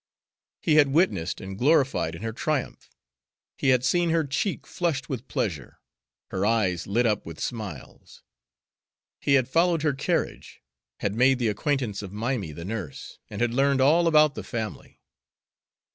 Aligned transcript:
He 0.63 0.77
had 0.77 0.87
witnessed 0.87 1.39
and 1.39 1.55
gloried 1.55 2.15
in 2.15 2.23
her 2.23 2.33
triumph. 2.33 2.89
He 3.55 3.69
had 3.69 3.85
seen 3.85 4.09
her 4.09 4.23
cheek 4.23 4.65
flushed 4.65 5.09
with 5.09 5.27
pleasure, 5.27 5.77
her 6.31 6.43
eyes 6.43 6.87
lit 6.87 7.05
up 7.05 7.23
with 7.23 7.39
smiles. 7.39 8.23
He 9.19 9.35
had 9.35 9.47
followed 9.47 9.83
her 9.83 9.93
carriage, 9.93 10.63
had 11.01 11.13
made 11.13 11.37
the 11.37 11.49
acquaintance 11.49 12.01
of 12.01 12.11
Mimy 12.11 12.51
the 12.51 12.65
nurse, 12.65 13.19
and 13.29 13.41
had 13.41 13.53
learned 13.53 13.79
all 13.79 14.07
about 14.07 14.33
the 14.33 14.41
family. 14.41 14.99